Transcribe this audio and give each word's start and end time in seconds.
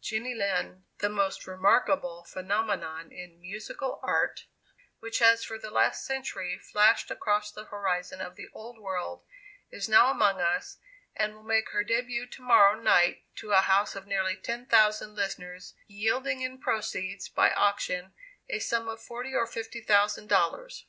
"Jenny 0.00 0.34
Lind, 0.34 0.82
the 0.98 1.08
most 1.08 1.46
remarkable 1.46 2.24
phenomenon 2.24 3.12
in 3.12 3.40
musical 3.40 4.00
art 4.02 4.46
which 4.98 5.20
has 5.20 5.44
for 5.44 5.56
the 5.56 5.70
last 5.70 6.04
century 6.04 6.58
flashed 6.58 7.12
across 7.12 7.52
the 7.52 7.66
horizon 7.66 8.20
of 8.20 8.34
the 8.34 8.48
old 8.52 8.80
world, 8.80 9.22
is 9.70 9.88
now 9.88 10.10
among 10.10 10.40
us, 10.40 10.78
and 11.14 11.32
will 11.36 11.44
make 11.44 11.68
her 11.68 11.84
début 11.84 12.28
to 12.32 12.42
morrow 12.42 12.74
night 12.74 13.22
to 13.36 13.52
a 13.52 13.60
house 13.60 13.94
of 13.94 14.08
nearly 14.08 14.34
ten 14.34 14.66
thousand 14.66 15.14
listeners, 15.14 15.74
yielding 15.86 16.40
in 16.42 16.58
proceeds 16.58 17.28
by 17.28 17.52
auction, 17.52 18.14
a 18.48 18.58
sum 18.58 18.88
of 18.88 19.00
forty 19.00 19.32
or 19.32 19.46
fifty 19.46 19.80
thousand 19.80 20.26
dollars. 20.28 20.86